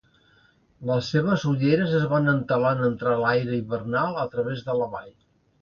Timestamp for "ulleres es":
1.51-2.07